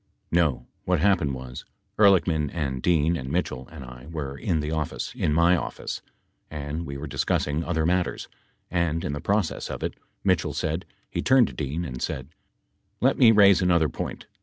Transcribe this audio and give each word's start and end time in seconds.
No, 0.31 0.65
what 0.83 0.99
happened 0.99 1.35
was— 1.35 1.63
Ehrlichman 1.99 2.49
and 2.53 2.81
Dean 2.81 3.15
and 3.15 3.29
Mitchell 3.29 3.69
and 3.71 3.83
I 3.85 4.07
were 4.09 4.35
in 4.35 4.59
the 4.59 4.71
office, 4.71 5.13
in 5.13 5.31
my 5.31 5.55
office, 5.55 6.01
and 6.49 6.87
we 6.87 6.97
were 6.97 7.05
discussing 7.05 7.63
other 7.63 7.85
matters. 7.85 8.27
And 8.71 9.05
in 9.05 9.13
the 9.13 9.21
process 9.21 9.69
of 9.69 9.83
it, 9.83 9.93
Mitchell 10.23 10.53
said— 10.53 10.85
he 11.11 11.21
turned 11.21 11.49
to 11.49 11.53
Dean 11.53 11.85
and 11.85 12.01
said, 12.01 12.29
"Let 12.99 13.19
me 13.19 13.29
raise 13.31 13.61
another 13.61 13.89
point. 13.89 14.25